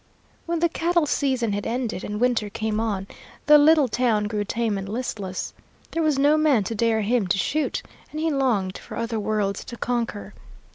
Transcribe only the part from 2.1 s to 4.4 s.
winter came on, the little town